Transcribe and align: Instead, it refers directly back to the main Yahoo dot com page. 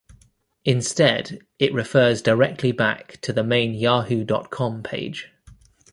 Instead, 0.65 1.45
it 1.59 1.75
refers 1.75 2.23
directly 2.23 2.71
back 2.71 3.21
to 3.21 3.31
the 3.31 3.43
main 3.43 3.75
Yahoo 3.75 4.23
dot 4.23 4.49
com 4.49 4.81
page. 4.81 5.31